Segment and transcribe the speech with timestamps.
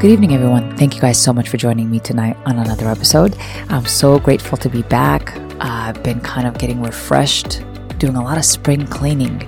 [0.00, 0.76] Good evening, everyone.
[0.76, 3.36] Thank you guys so much for joining me tonight on another episode.
[3.68, 5.36] I'm so grateful to be back.
[5.36, 7.64] Uh, I've been kind of getting refreshed,
[7.98, 9.42] doing a lot of spring cleaning.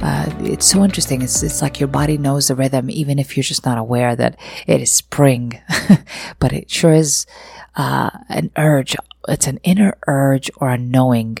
[0.00, 1.20] Uh, it's so interesting.
[1.20, 4.38] It's it's like your body knows the rhythm, even if you're just not aware that
[4.68, 5.60] it is spring.
[6.38, 7.26] but it sure is
[7.74, 8.94] uh, an urge.
[9.26, 11.38] It's an inner urge or a knowing.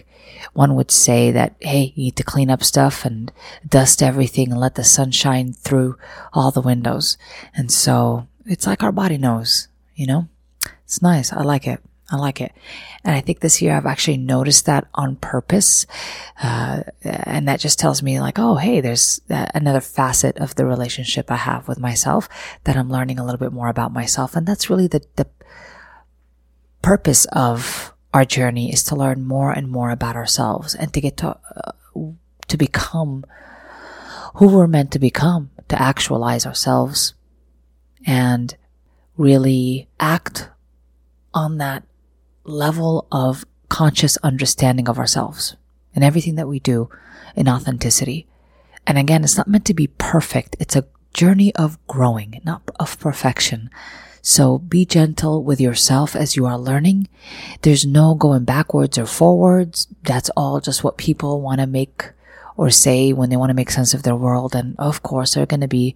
[0.54, 3.30] One would say that hey, you need to clean up stuff and
[3.64, 5.96] dust everything and let the sun shine through
[6.32, 7.16] all the windows.
[7.54, 10.28] And so it's like our body knows, you know?
[10.84, 11.32] It's nice.
[11.32, 11.80] I like it.
[12.10, 12.52] I like it.
[13.04, 15.86] And I think this year I've actually noticed that on purpose.
[16.42, 21.30] Uh, and that just tells me like, oh, hey, there's another facet of the relationship
[21.30, 22.28] I have with myself
[22.64, 24.34] that I'm learning a little bit more about myself.
[24.34, 25.26] And that's really the, the
[26.80, 31.18] purpose of our journey is to learn more and more about ourselves and to get
[31.18, 31.72] to, uh,
[32.48, 33.26] to become
[34.36, 37.12] who we're meant to become, to actualize ourselves
[38.08, 38.56] and
[39.18, 40.48] really act
[41.34, 41.84] on that
[42.44, 45.56] level of conscious understanding of ourselves
[45.94, 46.88] and everything that we do
[47.36, 48.26] in authenticity.
[48.86, 50.56] And again, it's not meant to be perfect.
[50.58, 53.68] It's a journey of growing, not of perfection.
[54.22, 57.08] So be gentle with yourself as you are learning.
[57.60, 59.86] There's no going backwards or forwards.
[60.02, 62.10] That's all just what people want to make
[62.56, 64.54] or say when they want to make sense of their world.
[64.54, 65.94] And of course, they're going to be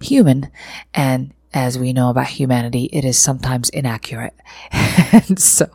[0.00, 0.50] human
[0.94, 4.34] and as we know about humanity, it is sometimes inaccurate.
[4.70, 5.70] and so,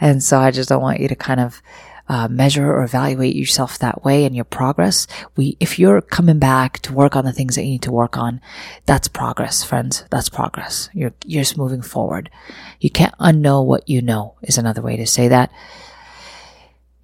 [0.00, 1.62] and so I just don't want you to kind of,
[2.08, 5.06] uh, measure or evaluate yourself that way and your progress.
[5.34, 8.16] We, if you're coming back to work on the things that you need to work
[8.16, 8.40] on,
[8.84, 10.04] that's progress, friends.
[10.10, 10.88] That's progress.
[10.92, 12.30] You're, you're just moving forward.
[12.80, 15.50] You can't unknow what you know is another way to say that.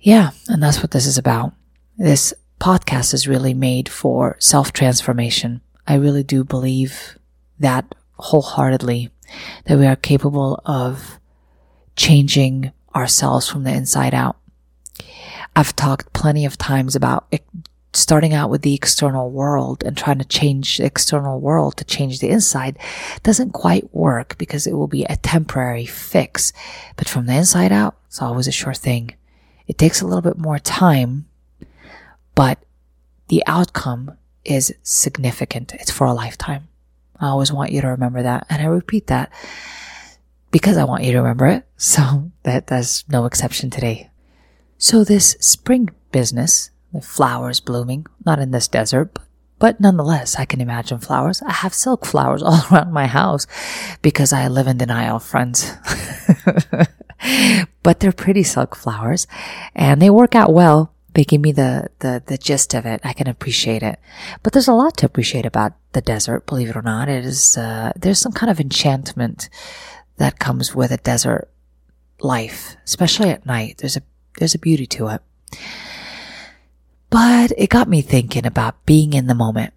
[0.01, 0.31] Yeah.
[0.49, 1.53] And that's what this is about.
[1.99, 5.63] This podcast is really made for self transformation.
[5.87, 7.19] I really do believe
[7.59, 9.11] that wholeheartedly
[9.65, 11.19] that we are capable of
[11.97, 14.37] changing ourselves from the inside out.
[15.57, 17.33] I've talked plenty of times about
[17.93, 22.21] starting out with the external world and trying to change the external world to change
[22.21, 22.79] the inside
[23.23, 26.53] doesn't quite work because it will be a temporary fix.
[26.97, 29.15] But from the inside out, it's always a sure thing.
[29.67, 31.27] It takes a little bit more time,
[32.35, 32.59] but
[33.29, 35.75] the outcome is significant.
[35.75, 36.69] It's for a lifetime.
[37.23, 38.47] I always want you to remember that.
[38.51, 39.33] And I repeat that
[40.51, 41.65] because I want you to remember it.
[41.83, 44.09] So that that's no exception today.
[44.79, 49.25] So this spring business, the flowers blooming, not in this desert, but,
[49.59, 51.43] but nonetheless, I can imagine flowers.
[51.43, 53.49] I have silk flowers all around my house
[54.01, 55.73] because I live in denial, friends.
[57.83, 59.27] but they're pretty silk flowers
[59.75, 63.01] and they work out well they give me the, the, the gist of it.
[63.05, 63.99] I can appreciate it.
[64.43, 67.09] But there's a lot to appreciate about the desert, believe it or not.
[67.09, 69.49] It is, uh, there's some kind of enchantment
[70.17, 71.51] that comes with a desert
[72.21, 73.79] life, especially at night.
[73.79, 74.03] There's a,
[74.39, 75.23] there's a beauty to it.
[77.11, 79.75] But it got me thinking about being in the moment.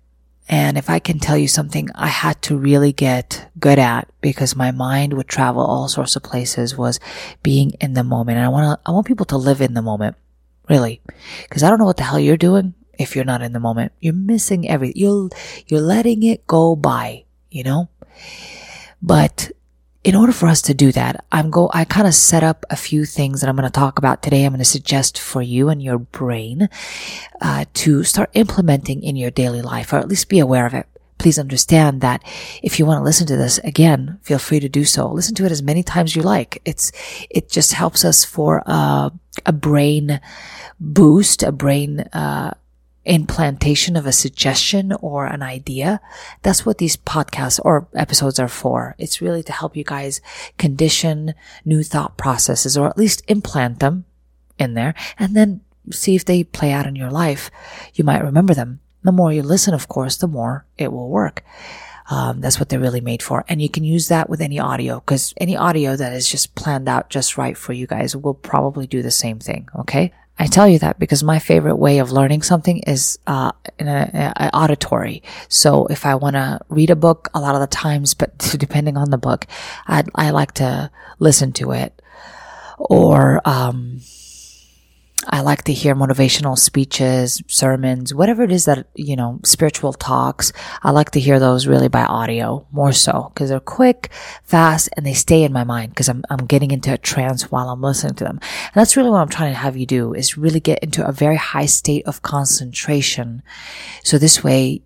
[0.48, 4.56] And if I can tell you something I had to really get good at because
[4.56, 7.00] my mind would travel all sorts of places was
[7.42, 8.38] being in the moment.
[8.38, 10.16] And I want to, I want people to live in the moment.
[10.70, 11.02] Really.
[11.50, 13.92] Cause I don't know what the hell you're doing if you're not in the moment.
[14.00, 15.02] You're missing everything.
[15.02, 15.30] You're,
[15.68, 17.90] you're letting it go by, you know?
[19.02, 19.52] But
[20.04, 22.76] in order for us to do that, I'm go, I kind of set up a
[22.76, 24.46] few things that I'm going to talk about today.
[24.46, 26.70] I'm going to suggest for you and your brain,
[27.42, 30.88] uh, to start implementing in your daily life or at least be aware of it
[31.18, 32.22] please understand that
[32.62, 35.08] if you want to listen to this again, feel free to do so.
[35.08, 36.62] Listen to it as many times you like.
[36.66, 36.92] It's,
[37.30, 39.12] it just helps us for a,
[39.46, 40.20] a brain
[40.80, 42.54] boost, a brain, uh,
[43.06, 46.02] implantation of a suggestion or an idea.
[46.42, 48.96] That's what these podcasts or episodes are for.
[48.98, 50.22] It's really to help you guys
[50.58, 54.06] condition new thought processes or at least implant them
[54.58, 55.62] in there and then
[55.92, 57.52] see if they play out in your life.
[57.94, 58.80] You might remember them.
[59.04, 61.44] The more you listen, of course, the more it will work.
[62.10, 63.44] Um, that's what they're really made for.
[63.48, 66.88] And you can use that with any audio because any audio that is just planned
[66.88, 69.68] out just right for you guys will probably do the same thing.
[69.76, 70.14] Okay.
[70.38, 74.34] I tell you that because my favorite way of learning something is uh, in a,
[74.36, 75.24] a, auditory.
[75.48, 78.98] So if I want to read a book, a lot of the times, but depending
[78.98, 79.48] on the book,
[79.88, 82.02] I I like to listen to it,
[82.78, 84.02] or um,
[85.28, 90.54] I like to hear motivational speeches, sermons, whatever it is that, you know, spiritual talks.
[90.84, 94.12] I like to hear those really by audio more so because they're quick,
[94.44, 97.70] fast, and they stay in my mind because I'm, I'm getting into a trance while
[97.70, 98.40] I'm listening to them.
[98.42, 101.12] And that's really what I'm trying to have you do is really get into a
[101.12, 103.42] very high state of concentration.
[104.04, 104.82] So this way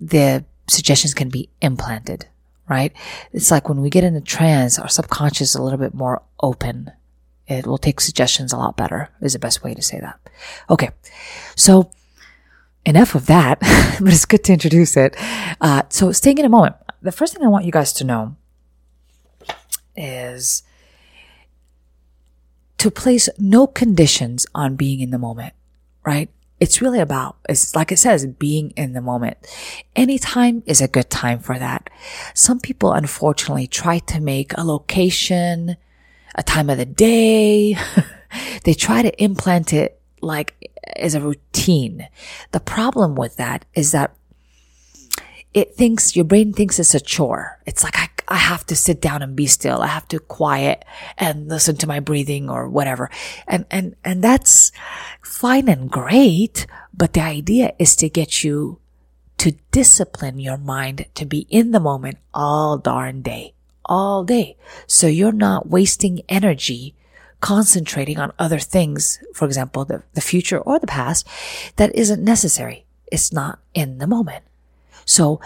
[0.00, 2.26] the suggestions can be implanted
[2.70, 2.92] right?
[3.32, 6.22] It's like when we get in a trance, our subconscious is a little bit more
[6.40, 6.92] open.
[7.50, 10.20] It will take suggestions a lot better, is the best way to say that.
[10.70, 10.90] Okay.
[11.56, 11.90] So,
[12.86, 13.58] enough of that,
[14.00, 15.16] but it's good to introduce it.
[15.60, 16.76] Uh, so, staying in a moment.
[17.02, 18.36] The first thing I want you guys to know
[19.96, 20.62] is
[22.78, 25.52] to place no conditions on being in the moment,
[26.06, 26.30] right?
[26.60, 29.38] It's really about, it's like it says, being in the moment.
[29.96, 31.90] Anytime is a good time for that.
[32.32, 35.76] Some people unfortunately try to make a location,
[36.34, 37.76] a time of the day.
[38.64, 42.08] they try to implant it like as a routine.
[42.52, 44.14] The problem with that is that
[45.52, 47.58] it thinks, your brain thinks it's a chore.
[47.66, 49.82] It's like, I, I have to sit down and be still.
[49.82, 50.84] I have to quiet
[51.18, 53.10] and listen to my breathing or whatever.
[53.48, 54.70] And, and, and that's
[55.22, 56.66] fine and great.
[56.94, 58.78] But the idea is to get you
[59.38, 63.54] to discipline your mind to be in the moment all darn day,
[63.90, 64.56] all day.
[64.86, 66.94] So you're not wasting energy
[67.40, 71.26] concentrating on other things, for example, the, the future or the past
[71.76, 72.86] that isn't necessary.
[73.10, 74.44] It's not in the moment.
[75.04, 75.40] So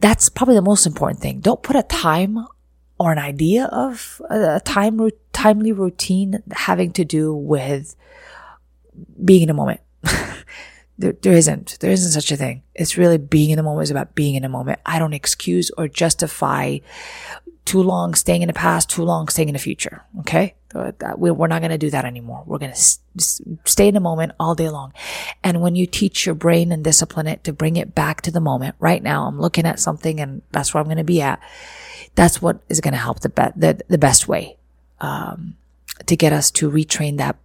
[0.00, 1.40] that's probably the most important thing.
[1.40, 2.46] Don't put a time
[2.98, 5.00] or an idea of uh, a time,
[5.32, 7.96] timely routine having to do with
[9.24, 9.80] being in a moment.
[11.02, 11.78] there, there isn't.
[11.80, 12.62] There isn't such a thing.
[12.74, 14.78] It's really being in the moment is about being in a moment.
[14.86, 16.78] I don't excuse or justify
[17.64, 20.04] too long staying in the past, too long staying in the future.
[20.20, 20.54] Okay.
[20.74, 22.44] We're not going to do that anymore.
[22.46, 22.78] We're going to
[23.64, 24.92] stay in the moment all day long.
[25.42, 28.40] And when you teach your brain and discipline it to bring it back to the
[28.40, 31.40] moment, right now I'm looking at something and that's where I'm going to be at.
[32.14, 34.56] That's what is going to help the, be- the, the best way,
[35.00, 35.56] um,
[36.06, 37.36] to get us to retrain that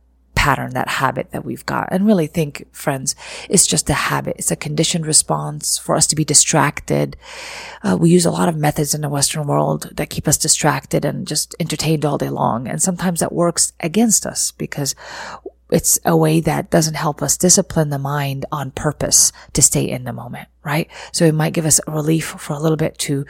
[0.48, 1.90] pattern, that habit that we've got.
[1.92, 3.18] And really think, friends,
[3.50, 4.38] it's just a habit.
[4.40, 7.18] It's a conditioned response for us to be distracted.
[7.84, 11.04] Uh, we use a lot of methods in the Western world that keep us distracted
[11.04, 12.66] and just entertained all day long.
[12.66, 14.96] And sometimes that works against us because
[15.70, 20.06] it's a way that doesn't help us discipline the mind on purpose to stay in
[20.06, 20.90] the moment, right?
[21.12, 23.26] So it might give us relief for a little bit to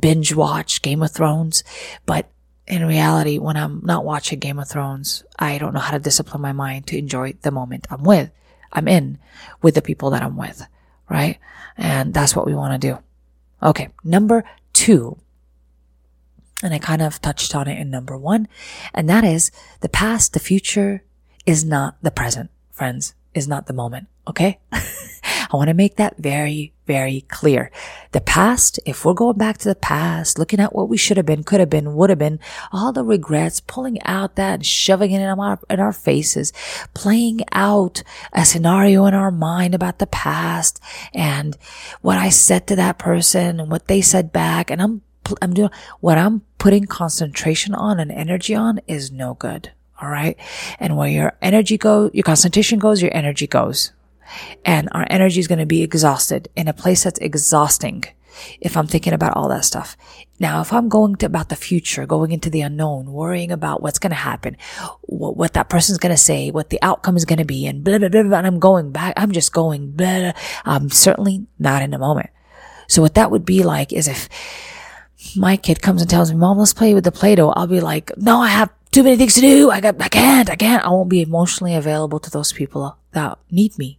[0.00, 1.64] binge watch Game of Thrones,
[2.06, 2.30] but
[2.66, 6.42] in reality, when I'm not watching Game of Thrones, I don't know how to discipline
[6.42, 8.30] my mind to enjoy the moment I'm with,
[8.72, 9.18] I'm in
[9.60, 10.66] with the people that I'm with,
[11.08, 11.38] right?
[11.76, 12.98] And that's what we want to do.
[13.62, 13.88] Okay.
[14.04, 15.18] Number two.
[16.62, 18.46] And I kind of touched on it in number one.
[18.94, 19.50] And that is
[19.80, 21.02] the past, the future
[21.44, 24.06] is not the present, friends, is not the moment.
[24.28, 24.60] Okay.
[25.52, 27.70] I want to make that very, very clear.
[28.12, 31.26] The past, if we're going back to the past, looking at what we should have
[31.26, 32.40] been, could have been, would have been,
[32.72, 36.54] all the regrets, pulling out that and shoving it in our, in our faces,
[36.94, 38.02] playing out
[38.32, 40.80] a scenario in our mind about the past
[41.12, 41.58] and
[42.00, 44.70] what I said to that person and what they said back.
[44.70, 45.02] And I'm,
[45.42, 45.70] I'm doing
[46.00, 49.72] what I'm putting concentration on and energy on is no good.
[50.00, 50.36] All right.
[50.80, 53.92] And where your energy goes, your concentration goes, your energy goes
[54.64, 58.04] and our energy is going to be exhausted in a place that's exhausting
[58.60, 59.96] if I'm thinking about all that stuff.
[60.40, 63.98] Now, if I'm going to about the future, going into the unknown, worrying about what's
[63.98, 64.56] going to happen,
[65.02, 67.84] what, what, that person's going to say, what the outcome is going to be, and
[67.84, 70.32] blah, blah, blah, blah, and I'm going back, I'm just going blah, blah,
[70.64, 72.30] I'm certainly not in the moment.
[72.88, 74.28] So what that would be like is if
[75.36, 78.10] my kid comes and tells me, mom, let's play with the Play-Doh, I'll be like,
[78.16, 79.70] no, I have too many things to do.
[79.70, 80.84] I got, I can't, I can't.
[80.84, 83.98] I won't be emotionally available to those people that need me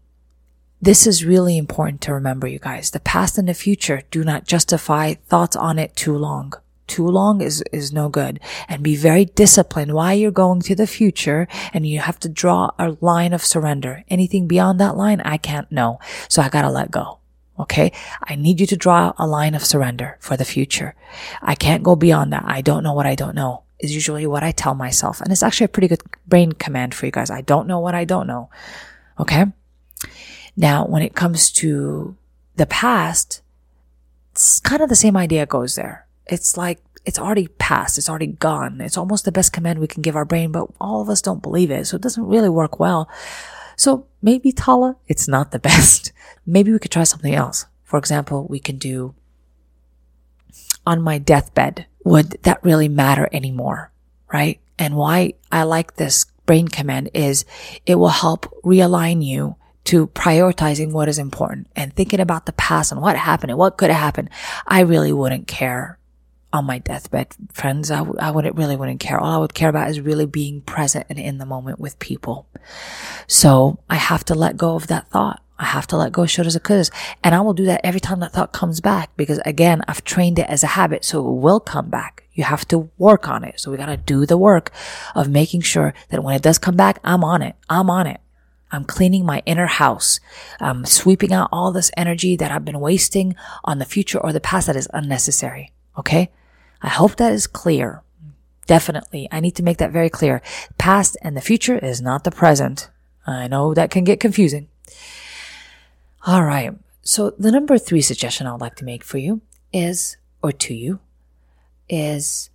[0.84, 2.92] this is really important to remember, you guys.
[2.92, 6.52] The past and the future do not justify thoughts on it too long.
[6.88, 8.42] Too long is, is no good.
[8.68, 12.72] And be very disciplined while you're going to the future and you have to draw
[12.78, 14.04] a line of surrender.
[14.10, 16.00] Anything beyond that line, I can't know.
[16.28, 17.20] So I gotta let go.
[17.58, 17.94] Okay.
[18.22, 20.96] I need you to draw a line of surrender for the future.
[21.42, 22.44] I can't go beyond that.
[22.46, 25.22] I don't know what I don't know is usually what I tell myself.
[25.22, 27.30] And it's actually a pretty good brain command for you guys.
[27.30, 28.50] I don't know what I don't know.
[29.18, 29.46] Okay.
[30.56, 32.16] Now, when it comes to
[32.56, 33.42] the past,
[34.32, 36.08] it's kind of the same idea goes there.
[36.28, 37.98] It's like, it's already past.
[37.98, 38.80] It's already gone.
[38.80, 41.44] It's almost the best command we can give our brain, but all of us don't
[41.44, 41.86] believe it.
[41.88, 43.10] So it doesn't really work well.
[43.76, 46.12] So maybe Tala, it's not the best.
[46.46, 47.66] Maybe we could try something else.
[47.84, 49.16] For example, we can do
[50.86, 51.86] on my deathbed.
[52.06, 53.92] Would that really matter anymore?
[54.32, 54.60] Right?
[54.80, 57.46] And why I like this brain command is
[57.86, 62.92] it will help realign you to prioritizing what is important and thinking about the past
[62.92, 64.30] and what happened and what could have happened.
[64.66, 66.00] I really wouldn't care
[66.54, 67.90] on my deathbed, friends.
[67.90, 69.20] I, w- I wouldn't really wouldn't care.
[69.20, 72.48] All I would care about is really being present and in the moment with people.
[73.28, 75.42] So I have to let go of that thought.
[75.58, 76.90] I have to let go should as it could.
[77.24, 80.40] And I will do that every time that thought comes back because again, I've trained
[80.40, 81.04] it as a habit.
[81.06, 82.24] So it will come back.
[82.34, 83.60] You have to work on it.
[83.60, 84.72] So we got to do the work
[85.16, 87.56] of making sure that when it does come back, I'm on it.
[87.70, 88.20] I'm on it.
[88.74, 90.20] I'm cleaning my inner house.
[90.60, 94.42] I'm sweeping out all this energy that I've been wasting on the future or the
[94.42, 95.72] past that is unnecessary.
[95.98, 96.32] Okay.
[96.82, 98.02] I hope that is clear.
[98.66, 99.28] Definitely.
[99.32, 100.42] I need to make that very clear.
[100.78, 102.90] Past and the future is not the present.
[103.28, 104.68] I know that can get confusing.
[106.26, 106.74] All right.
[107.04, 110.74] So the number three suggestion I would like to make for you is, or to
[110.74, 111.00] you,
[111.90, 112.50] is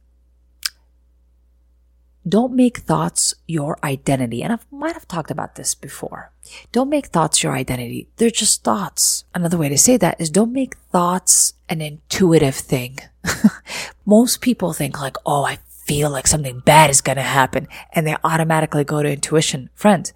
[2.27, 4.43] don't make thoughts your identity.
[4.43, 6.33] And I might have talked about this before.
[6.73, 8.09] Don't make thoughts your identity.
[8.17, 9.25] They're just thoughts.
[9.35, 12.99] Another way to say that is don't make thoughts an intuitive thing.
[14.07, 15.59] Most people think like, oh, I
[15.89, 19.71] feel like something bad is going to happen and they automatically go to intuition.
[19.75, 20.13] Friends,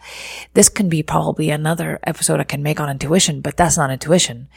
[0.52, 4.48] this can be probably another episode I can make on intuition, but that's not intuition.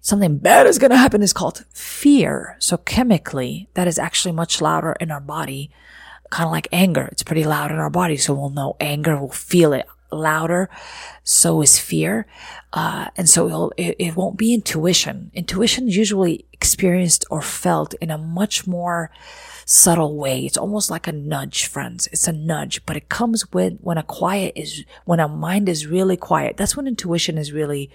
[0.00, 2.56] Something bad is going to happen is called fear.
[2.58, 5.70] So chemically, that is actually much louder in our body,
[6.30, 7.08] kind of like anger.
[7.12, 8.16] It's pretty loud in our body.
[8.16, 10.68] So we'll know anger, we'll feel it louder.
[11.24, 12.26] So is fear.
[12.72, 15.30] Uh, and so it, it won't be intuition.
[15.34, 19.10] Intuition is usually experienced or felt in a much more
[19.68, 20.46] subtle way.
[20.46, 22.06] It's almost like a nudge, friends.
[22.12, 25.88] It's a nudge, but it comes with when a quiet is, when a mind is
[25.88, 26.56] really quiet.
[26.56, 27.90] That's when intuition is really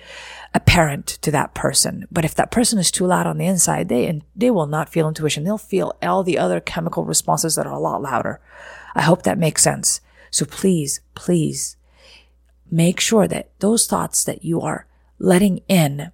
[0.54, 2.08] apparent to that person.
[2.12, 4.90] But if that person is too loud on the inside, they, and they will not
[4.90, 5.46] feel intuition.
[5.46, 8.42] They'll feel all the other chemical responses that are a lot louder.
[8.94, 10.02] I hope that makes sense.
[10.30, 11.78] So please, please
[12.70, 14.88] make sure that those thoughts that you are
[15.20, 16.12] letting in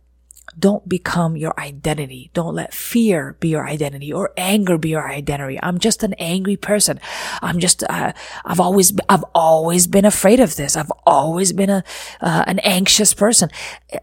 [0.60, 2.32] don't become your identity.
[2.34, 5.60] Don't let fear be your identity or anger be your identity.
[5.62, 7.00] I'm just an angry person.
[7.42, 10.76] I'm just, uh, I've always, I've always been afraid of this.
[10.76, 11.84] I've always been a,
[12.22, 13.50] uh, an anxious person.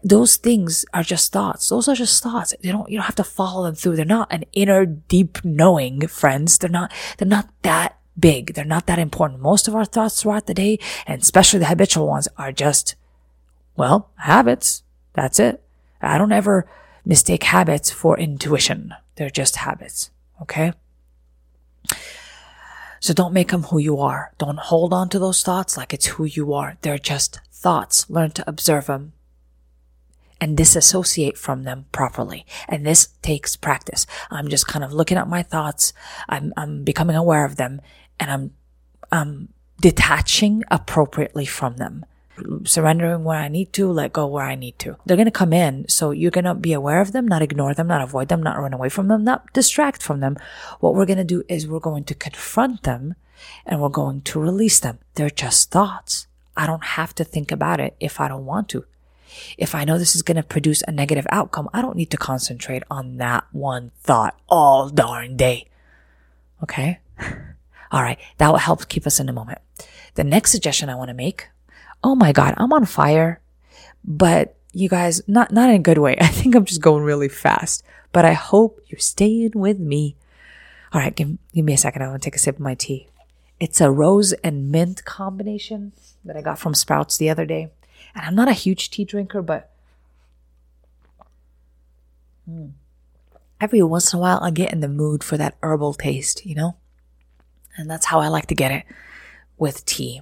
[0.03, 1.67] Those things are just thoughts.
[1.67, 2.53] Those are just thoughts.
[2.61, 3.97] They don't, you don't have to follow them through.
[3.97, 6.57] They're not an inner deep knowing, friends.
[6.57, 8.53] They're not, they're not that big.
[8.53, 9.41] They're not that important.
[9.41, 12.95] Most of our thoughts throughout the day, and especially the habitual ones, are just,
[13.75, 14.83] well, habits.
[15.13, 15.64] That's it.
[16.05, 16.67] I don't ever
[17.05, 18.93] mistake habits for intuition.
[19.15, 20.11] They're just habits.
[20.41, 20.73] Okay.
[22.99, 24.33] So don't make them who you are.
[24.37, 26.77] Don't hold on to those thoughts like it's who you are.
[26.81, 28.09] They're just thoughts.
[28.09, 29.13] Learn to observe them
[30.41, 32.45] and disassociate from them properly.
[32.67, 34.05] And this takes practice.
[34.31, 35.93] I'm just kind of looking at my thoughts.
[36.27, 37.81] I'm, I'm becoming aware of them
[38.19, 38.51] and I'm,
[39.11, 39.49] I'm
[39.81, 42.05] detaching appropriately from them
[42.63, 44.97] surrendering where I need to, let go where I need to.
[45.05, 45.87] They're going to come in.
[45.87, 48.59] So you're going to be aware of them, not ignore them, not avoid them, not
[48.59, 50.37] run away from them, not distract from them.
[50.79, 53.15] What we're going to do is we're going to confront them
[53.65, 54.99] and we're going to release them.
[55.15, 56.27] They're just thoughts.
[56.57, 58.85] I don't have to think about it if I don't want to.
[59.57, 62.17] If I know this is going to produce a negative outcome, I don't need to
[62.17, 65.67] concentrate on that one thought all darn day.
[66.63, 66.99] Okay.
[67.91, 68.17] All right.
[68.37, 69.59] That will help keep us in the moment.
[70.15, 71.47] The next suggestion I want to make
[72.05, 73.41] oh my God, I'm on fire.
[74.03, 76.15] But you guys, not, not in a good way.
[76.21, 80.15] I think I'm just going really fast, but I hope you're staying with me.
[80.93, 81.15] All right.
[81.15, 82.03] Give, give me a second.
[82.03, 83.09] I want to take a sip of my tea.
[83.59, 85.93] It's a rose and mint combination
[86.23, 87.71] that I got from Sprouts the other day.
[88.13, 89.71] And I'm not a huge tea drinker, but
[92.49, 92.71] mm,
[93.59, 96.53] every once in a while I get in the mood for that herbal taste, you
[96.53, 96.75] know?
[97.77, 98.85] And that's how I like to get it
[99.57, 100.21] with tea.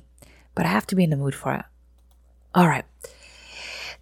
[0.56, 1.66] But I have to be in the mood for it.
[2.56, 2.86] All right.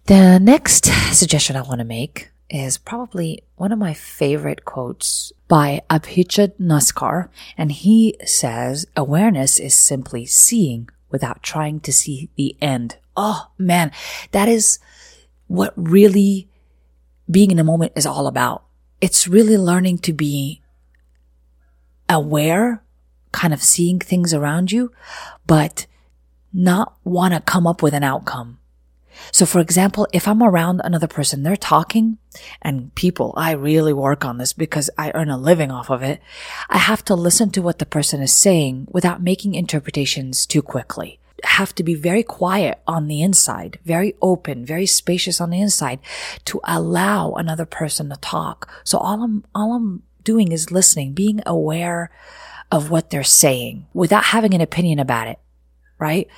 [0.06, 5.80] The next suggestion I want to make is probably one of my favorite quotes by
[5.88, 7.28] Abhijit Naskar.
[7.56, 12.96] And he says, awareness is simply seeing without trying to see the end.
[13.16, 13.90] Oh man,
[14.32, 14.78] that is
[15.46, 16.48] what really
[17.30, 18.64] being in a moment is all about.
[19.00, 20.60] It's really learning to be
[22.08, 22.82] aware,
[23.32, 24.92] kind of seeing things around you,
[25.46, 25.86] but
[26.52, 28.58] not want to come up with an outcome.
[29.30, 32.18] So for example, if I'm around another person, they're talking
[32.60, 36.20] and people, I really work on this because I earn a living off of it.
[36.68, 41.18] I have to listen to what the person is saying without making interpretations too quickly.
[41.44, 45.98] Have to be very quiet on the inside, very open, very spacious on the inside
[46.44, 48.70] to allow another person to talk.
[48.84, 52.10] So all I'm, all I'm doing is listening, being aware
[52.70, 55.38] of what they're saying without having an opinion about it
[56.02, 56.28] right?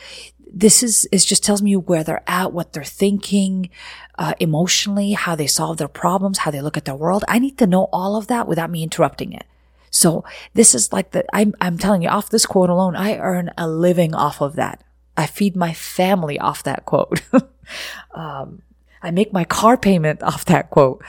[0.52, 3.70] This is, it just tells me where they're at, what they're thinking,
[4.18, 7.24] uh, emotionally, how they solve their problems, how they look at the world.
[7.26, 9.46] I need to know all of that without me interrupting it.
[9.90, 13.52] So this is like the, I'm, I'm telling you off this quote alone, I earn
[13.56, 14.84] a living off of that.
[15.16, 17.22] I feed my family off that quote.
[18.14, 18.60] um,
[19.02, 21.02] I make my car payment off that quote.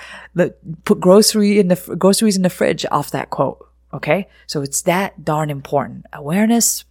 [0.85, 3.67] Put grocery in the groceries in the fridge off that quote.
[3.93, 4.27] Okay.
[4.47, 6.05] So it's that darn important.
[6.13, 6.85] Awareness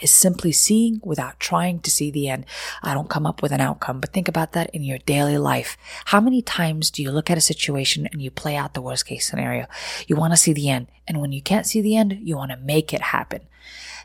[0.00, 2.46] is simply seeing without trying to see the end.
[2.82, 5.76] I don't come up with an outcome, but think about that in your daily life.
[6.06, 9.06] How many times do you look at a situation and you play out the worst
[9.06, 9.66] case scenario?
[10.06, 10.88] You want to see the end.
[11.06, 13.42] And when you can't see the end, you want to make it happen.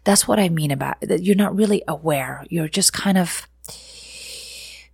[0.03, 1.23] That's what I mean about that.
[1.23, 2.45] You're not really aware.
[2.49, 3.47] You're just kind of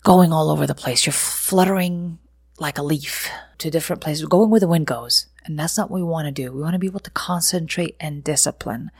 [0.03, 1.05] going all over the place.
[1.05, 2.17] You're fluttering
[2.61, 3.27] like a leaf
[3.57, 5.25] to different places, going where the wind goes.
[5.43, 6.53] And that's not what we want to do.
[6.53, 8.91] We want to be able to concentrate and discipline.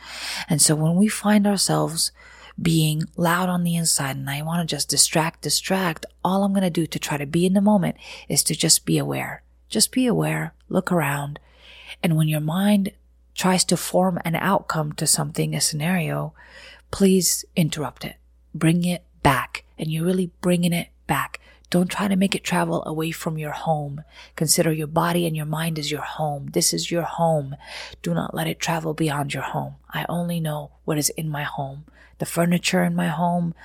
[0.50, 2.12] And so when we find ourselves
[2.60, 6.64] being loud on the inside and I want to just distract, distract, all I'm going
[6.64, 9.44] to do to try to be in the moment is to just be aware.
[9.70, 11.40] Just be aware, look around.
[12.02, 12.92] And when your mind
[13.36, 16.34] tries to form an outcome to something, a scenario,
[16.90, 18.16] please interrupt it.
[18.56, 19.64] Bring it back.
[19.78, 21.40] And you're really bringing it back.
[21.72, 24.04] Don't try to make it travel away from your home.
[24.36, 26.48] Consider your body and your mind as your home.
[26.52, 27.56] This is your home.
[28.04, 29.76] Do not let it travel beyond your home.
[29.90, 31.86] I only know what is in my home.
[32.20, 33.56] The furniture in my home,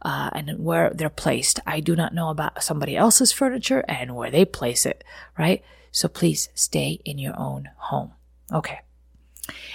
[0.00, 1.58] uh, and where they're placed.
[1.66, 5.02] I do not know about somebody else's furniture and where they place it,
[5.36, 5.62] right?
[5.90, 8.12] So please stay in your own home.
[8.52, 8.80] Okay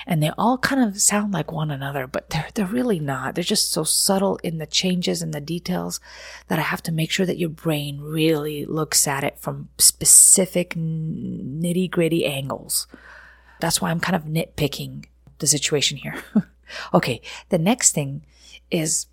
[0.05, 3.35] and they all kind of sound like one another, but they're, they're really not.
[3.35, 5.99] They're just so subtle in the changes and the details
[6.47, 10.75] that I have to make sure that your brain really looks at it from specific
[10.75, 12.87] nitty gritty angles.
[13.59, 15.05] That's why I'm kind of nitpicking
[15.39, 16.23] the situation here.
[16.93, 17.21] okay.
[17.49, 18.25] The next thing
[18.69, 19.07] is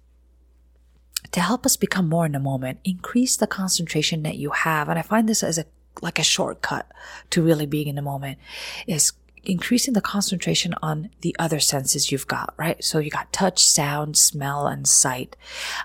[1.32, 4.88] to help us become more in the moment, increase the concentration that you have.
[4.88, 5.66] And I find this as a
[6.02, 6.90] like a shortcut
[7.30, 8.38] to really being in the moment
[8.86, 9.12] is
[9.44, 12.82] increasing the concentration on the other senses you've got, right?
[12.82, 15.36] So you got touch, sound, smell, and sight.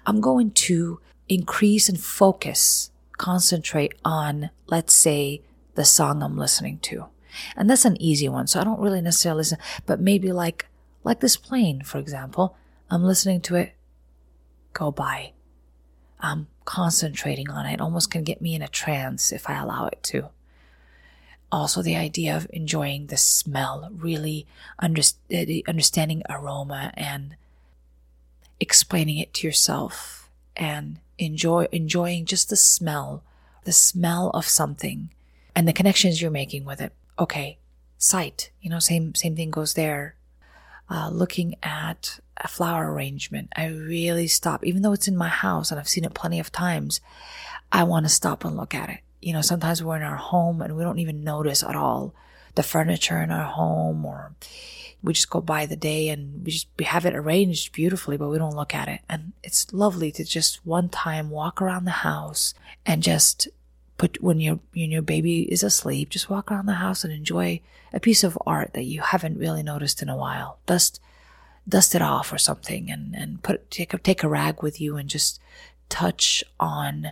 [0.05, 5.41] I'm going to increase and focus, concentrate on, let's say,
[5.75, 7.05] the song I'm listening to.
[7.55, 8.47] And that's an easy one.
[8.47, 10.67] So I don't really necessarily listen, but maybe like,
[11.03, 12.55] like this plane, for example,
[12.89, 13.73] I'm listening to it
[14.73, 15.31] go by.
[16.19, 17.73] I'm concentrating on it.
[17.73, 20.29] it almost can get me in a trance if I allow it to
[21.55, 24.45] also the idea of enjoying the smell, really
[24.77, 25.01] under,
[25.67, 27.35] understanding aroma and
[28.59, 33.23] explaining it to yourself and enjoy enjoying just the smell,
[33.63, 35.09] the smell of something
[35.55, 36.91] and the connections you're making with it.
[37.17, 37.57] Okay,
[37.97, 40.15] sight, you know, same same thing goes there.
[40.89, 45.71] Uh, looking at a flower arrangement, I really stop, even though it's in my house
[45.71, 46.99] and I've seen it plenty of times.
[47.71, 50.61] I want to stop and look at it you know, sometimes we're in our home
[50.61, 52.13] and we don't even notice at all
[52.53, 54.35] the furniture in our home or
[55.01, 58.29] we just go by the day and we just we have it arranged beautifully, but
[58.29, 58.99] we don't look at it.
[59.09, 62.53] And it's lovely to just one time walk around the house
[62.85, 63.47] and just
[63.97, 67.61] put when your when your baby is asleep, just walk around the house and enjoy
[67.91, 70.59] a piece of art that you haven't really noticed in a while.
[70.67, 71.01] Dust
[71.67, 74.97] dust it off or something and and put take a take a rag with you
[74.97, 75.41] and just
[75.89, 77.11] touch on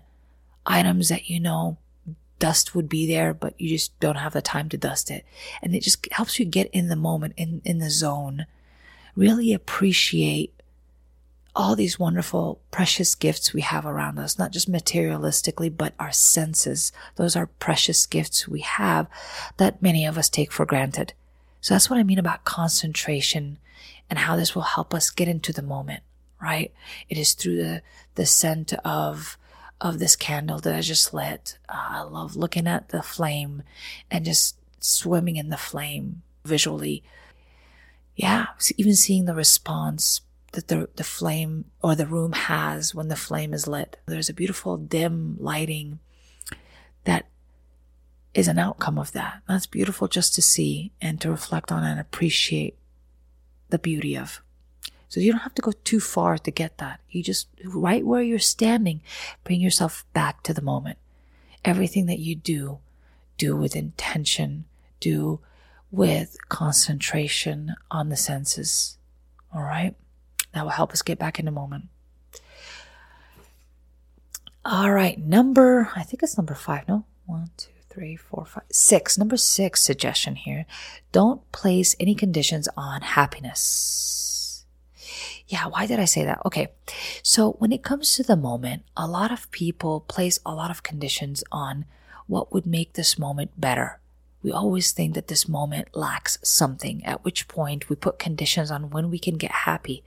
[0.68, 1.78] items that you know
[2.44, 5.24] dust would be there, but you just don't have the time to dust it.
[5.62, 8.48] And it just helps you get in the moment, in, in the zone.
[9.16, 10.54] Really appreciate
[11.56, 16.92] all these wonderful, precious gifts we have around us, not just materialistically, but our senses.
[17.16, 19.08] Those are precious gifts we have
[19.56, 21.14] that many of us take for granted.
[21.62, 23.58] So that's what I mean about concentration
[24.10, 26.04] and how this will help us get into the moment,
[26.42, 26.74] right?
[27.08, 27.84] It is through the,
[28.16, 29.38] the scent of
[29.84, 31.60] of this candle that I just lit.
[31.68, 33.64] Uh, I love looking at the flame
[34.10, 37.04] and just swimming in the flame visually.
[38.16, 40.22] Yeah, even seeing the response
[40.54, 43.98] that the, the flame or the room has when the flame is lit.
[44.06, 46.00] There's a beautiful dim lighting
[47.04, 47.28] that
[48.34, 49.42] is an outcome of that.
[49.50, 52.78] That's beautiful just to see and to reflect on and appreciate
[53.70, 54.42] the beauty of.
[55.14, 57.00] So you don't have to go too far to get that.
[57.12, 59.04] You just, right where you're standing,
[59.44, 60.98] bring yourself back to the moment.
[61.64, 62.80] Everything that you do,
[63.38, 64.66] do with intention,
[65.00, 65.40] do
[65.92, 68.98] with concentration on the senses.
[69.54, 69.94] All right.
[70.52, 71.90] That will help us get back in the moment.
[74.66, 75.20] All right.
[75.20, 76.88] Number, I think it's number five.
[76.88, 79.16] No, one, two, three, four, five, six.
[79.20, 80.66] Number six suggestion here.
[81.12, 84.23] Don't place any conditions on happiness.
[85.48, 86.42] Yeah, why did I say that?
[86.46, 86.70] Okay.
[87.22, 90.84] So when it comes to the moment, a lot of people place a lot of
[90.84, 91.86] conditions on
[92.28, 94.00] what would make this moment better,
[94.44, 98.90] We always think that this moment lacks something, at which point we put conditions on
[98.90, 100.04] when we can get happy.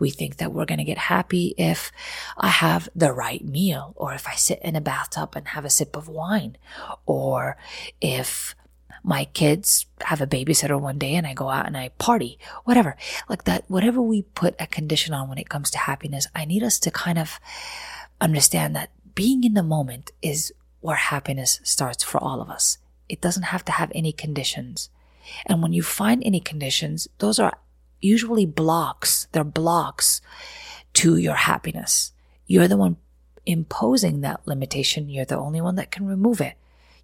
[0.00, 1.92] We think that we're going to get happy if
[2.36, 5.70] I have the right meal, or if I sit in a bathtub and have a
[5.70, 6.58] sip of wine,
[7.06, 7.56] or
[8.00, 8.55] if
[9.06, 12.96] my kids have a babysitter one day and I go out and I party, whatever.
[13.28, 16.64] Like that, whatever we put a condition on when it comes to happiness, I need
[16.64, 17.38] us to kind of
[18.20, 22.78] understand that being in the moment is where happiness starts for all of us.
[23.08, 24.90] It doesn't have to have any conditions.
[25.46, 27.58] And when you find any conditions, those are
[28.00, 29.28] usually blocks.
[29.30, 30.20] They're blocks
[30.94, 32.12] to your happiness.
[32.48, 32.96] You're the one
[33.46, 35.08] imposing that limitation.
[35.08, 36.56] You're the only one that can remove it.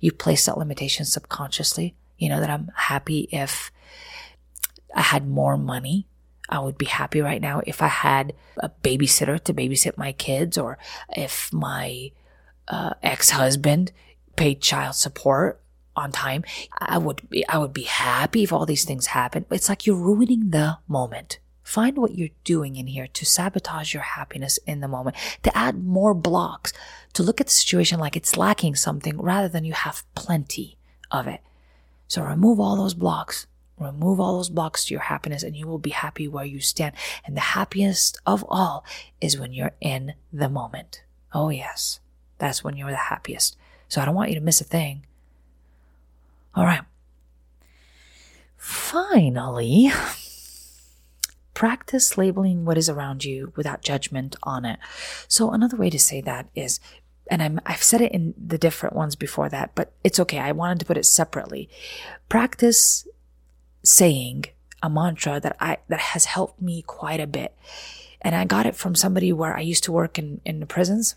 [0.02, 1.94] You place that limitation subconsciously.
[2.18, 3.70] You know that I'm happy if
[4.94, 6.08] I had more money.
[6.48, 10.58] I would be happy right now if I had a babysitter to babysit my kids
[10.58, 10.76] or
[11.16, 12.10] if my
[12.68, 13.92] uh, ex-husband
[14.36, 15.62] paid child support
[15.94, 16.44] on time.
[16.76, 19.46] I would be, I would be happy if all these things happen.
[19.50, 21.38] It's like you're ruining the moment.
[21.62, 25.82] Find what you're doing in here to sabotage your happiness in the moment, to add
[25.82, 26.72] more blocks,
[27.12, 30.76] to look at the situation like it's lacking something rather than you have plenty
[31.10, 31.40] of it.
[32.08, 33.46] So remove all those blocks.
[33.78, 36.94] Remove all those blocks to your happiness and you will be happy where you stand.
[37.24, 38.84] And the happiest of all
[39.20, 41.02] is when you're in the moment.
[41.32, 42.00] Oh yes.
[42.38, 43.56] That's when you're the happiest.
[43.88, 45.06] So I don't want you to miss a thing.
[46.54, 46.82] All right.
[48.56, 49.90] Finally,
[51.62, 54.80] practice labeling what is around you without judgment on it.
[55.28, 56.80] So another way to say that is,
[57.30, 60.40] and I'm, I've said it in the different ones before that, but it's okay.
[60.40, 61.70] I wanted to put it separately.
[62.28, 63.06] Practice
[63.84, 64.46] saying
[64.82, 67.56] a mantra that I, that has helped me quite a bit.
[68.22, 71.14] And I got it from somebody where I used to work in, in the prisons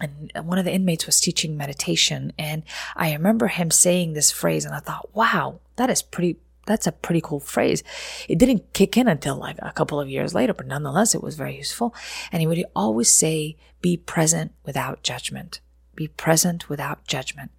[0.00, 2.62] and one of the inmates was teaching meditation and
[2.94, 6.38] I remember him saying this phrase and I thought, wow, that is pretty,
[6.70, 7.82] that's a pretty cool phrase.
[8.28, 11.36] It didn't kick in until like a couple of years later, but nonetheless, it was
[11.36, 11.94] very useful.
[12.32, 15.60] And he would always say, be present without judgment.
[15.94, 17.50] Be present without judgment.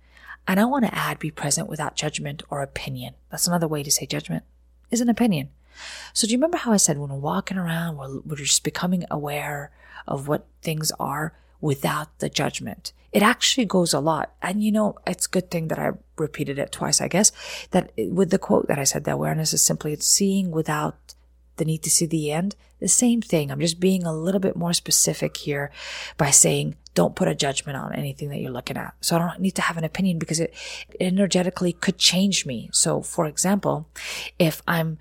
[0.47, 3.13] And I want to add, be present without judgment or opinion.
[3.29, 4.43] That's another way to say judgment
[4.89, 5.49] is an opinion.
[6.13, 9.05] So do you remember how I said when we're walking around, we're, we're just becoming
[9.11, 9.71] aware
[10.07, 11.33] of what things are?
[11.61, 12.91] without the judgment.
[13.11, 14.33] It actually goes a lot.
[14.41, 17.31] And you know, it's a good thing that I repeated it twice, I guess,
[17.71, 20.95] that with the quote that I said, the awareness is simply seeing without
[21.57, 22.55] the need to see the end.
[22.79, 23.51] The same thing.
[23.51, 25.71] I'm just being a little bit more specific here
[26.17, 28.95] by saying, don't put a judgment on anything that you're looking at.
[29.01, 30.53] So I don't need to have an opinion because it
[30.99, 32.69] energetically could change me.
[32.73, 33.87] So for example,
[34.39, 34.97] if I'm,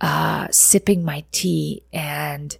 [0.00, 2.56] uh, sipping my tea and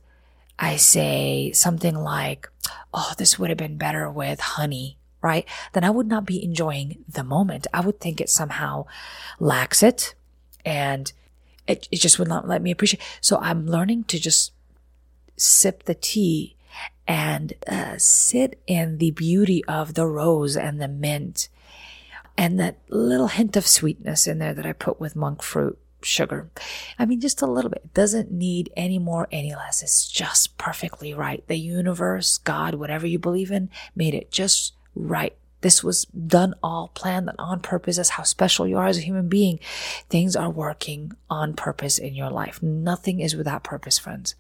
[0.59, 2.49] I say something like,
[2.93, 5.47] oh, this would have been better with honey, right?
[5.73, 7.67] Then I would not be enjoying the moment.
[7.73, 8.87] I would think it somehow
[9.39, 10.15] lacks it
[10.65, 11.13] and
[11.67, 13.03] it, it just would not let me appreciate.
[13.21, 14.53] So I'm learning to just
[15.37, 16.57] sip the tea
[17.07, 21.49] and uh, sit in the beauty of the rose and the mint
[22.37, 26.51] and that little hint of sweetness in there that I put with monk fruit sugar.
[26.99, 27.83] I mean, just a little bit.
[27.85, 29.83] It doesn't need any more, any less.
[29.83, 31.47] It's just perfectly right.
[31.47, 35.37] The universe, God, whatever you believe in, made it just right.
[35.63, 37.97] This was done all planned and on purpose.
[37.97, 39.61] That's how special you are as a human being.
[40.09, 42.63] Things are working on purpose in your life.
[42.63, 44.35] Nothing is without purpose, friends.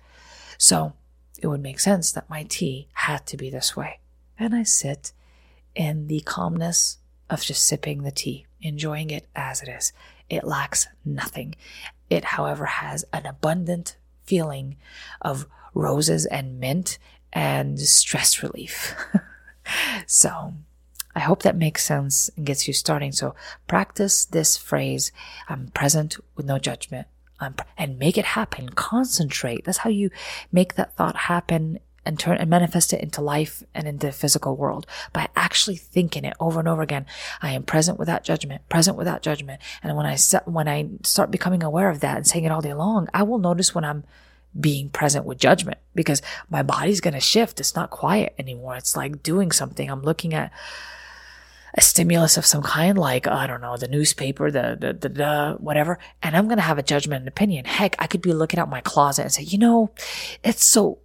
[0.59, 0.94] So
[1.40, 4.01] it would make sense that my tea had to be this way.
[4.38, 5.12] And I sit
[5.75, 6.98] in the calmness
[7.31, 9.92] of just sipping the tea, enjoying it as it is.
[10.33, 11.57] It lacks nothing.
[12.09, 14.77] It, however, has an abundant feeling
[15.21, 16.99] of roses and mint
[17.35, 18.95] and stress relief.
[20.07, 20.55] so,
[21.14, 23.12] I hope that makes sense and gets you starting.
[23.12, 23.35] So,
[23.66, 25.12] practice this phrase
[25.51, 27.09] I'm present with no judgment.
[27.77, 28.71] and make it happen.
[28.71, 29.66] Concentrate.
[29.66, 30.09] That's how you
[30.51, 34.57] make that thought happen and turn and manifest it into life and into the physical
[34.57, 37.07] world by actually thinking it over and over again.
[37.41, 39.61] I am present without judgment, present without judgment.
[39.83, 42.75] And when I when I start becoming aware of that and saying it all day
[42.75, 44.05] long, I will notice when I'm
[44.59, 47.61] being present with judgment because my body's going to shift.
[47.61, 48.77] It's not quiet anymore.
[48.77, 49.91] It's like doing something.
[49.91, 50.53] I'm looking at
[51.75, 55.57] a stimulus of some kind, like, I don't know, the newspaper, the, the, the, the,
[55.59, 55.99] whatever.
[56.23, 57.65] And I'm going to have a judgment and opinion.
[57.65, 59.91] Heck, I could be looking at my closet and say, you know,
[60.45, 60.99] it's so,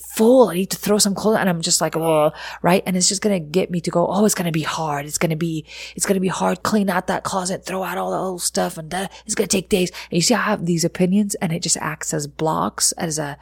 [0.00, 0.48] full.
[0.48, 1.38] I need to throw some clothes.
[1.38, 2.82] And I'm just like, oh, right.
[2.86, 5.06] And it's just going to get me to go, oh, it's going to be hard.
[5.06, 6.62] It's going to be, it's going to be hard.
[6.62, 9.56] Clean out that closet, throw out all the old stuff and that it's going to
[9.56, 9.90] take days.
[10.10, 13.38] And you see, I have these opinions and it just acts as blocks, as a,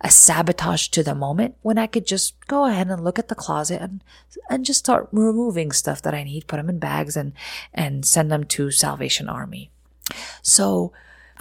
[0.00, 3.34] a sabotage to the moment when I could just go ahead and look at the
[3.34, 4.02] closet and,
[4.50, 7.32] and just start removing stuff that I need, put them in bags and,
[7.72, 9.70] and send them to Salvation Army.
[10.42, 10.92] So,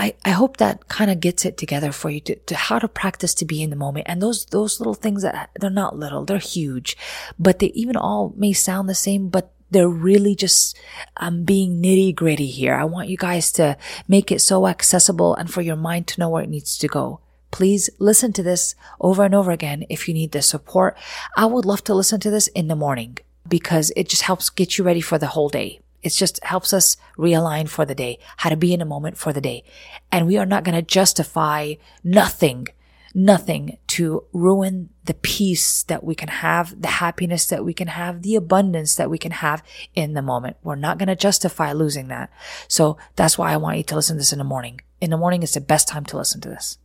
[0.02, 2.88] I, I hope that kind of gets it together for you to, to how to
[2.88, 4.08] practice to be in the moment.
[4.10, 6.98] And those, those little things that they're not little, they're huge,
[7.38, 10.76] but they even all may sound the same, but they're really just
[11.18, 12.74] um, being nitty gritty here.
[12.74, 16.30] I want you guys to make it so accessible and for your mind to know
[16.30, 17.20] where it needs to go.
[17.52, 20.98] Please listen to this over and over again if you need the support.
[21.38, 24.80] I would love to listen to this in the morning because it just helps get
[24.80, 25.81] you ready for the whole day.
[26.04, 29.34] It just helps us realign for the day, how to be in a moment for
[29.34, 29.64] the day.
[30.12, 32.68] And we are not going to justify nothing,
[33.14, 38.22] nothing to ruin the peace that we can have, the happiness that we can have,
[38.22, 40.58] the abundance that we can have in the moment.
[40.64, 42.32] We're not going to justify losing that.
[42.68, 44.82] So that's why I want you to listen to this in the morning.
[45.00, 46.78] In the morning is the best time to listen to this.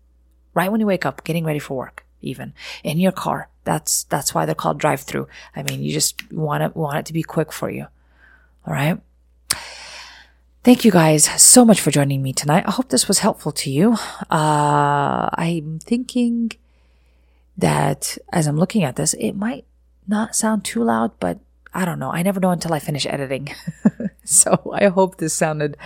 [0.54, 3.48] Right when you wake up, getting ready for work, even in your car.
[3.64, 5.28] That's, that's why they're called drive through.
[5.54, 7.86] I mean, you just want it, want it to be quick for you.
[8.66, 8.98] All right.
[10.64, 12.64] Thank you guys so much for joining me tonight.
[12.66, 13.92] I hope this was helpful to you.
[14.28, 16.50] Uh, I'm thinking
[17.56, 19.64] that as I'm looking at this, it might
[20.08, 21.38] not sound too loud, but
[21.72, 22.10] I don't know.
[22.10, 23.54] I never know until I finish editing.
[24.24, 25.76] so I hope this sounded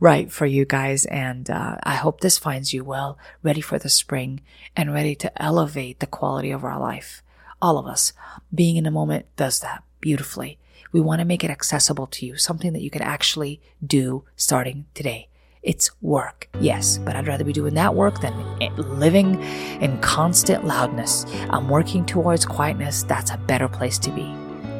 [0.00, 1.04] right for you guys.
[1.06, 4.40] And uh, I hope this finds you well, ready for the spring
[4.74, 7.22] and ready to elevate the quality of our life.
[7.62, 8.12] All of us
[8.52, 10.58] being in a moment does that beautifully.
[10.96, 14.86] We want to make it accessible to you, something that you can actually do starting
[14.94, 15.28] today.
[15.62, 18.32] It's work, yes, but I'd rather be doing that work than
[18.62, 19.42] eh, living
[19.82, 21.26] in constant loudness.
[21.50, 23.02] I'm working towards quietness.
[23.02, 24.22] That's a better place to be.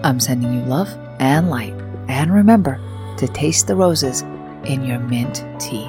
[0.05, 1.75] I'm sending you love and light.
[2.09, 2.81] And remember
[3.19, 4.23] to taste the roses
[4.65, 5.87] in your mint tea.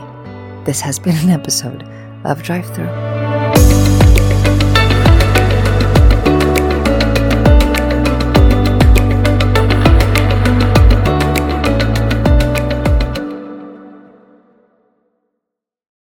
[0.65, 1.83] This has been an episode
[2.25, 3.66] of Drive Through.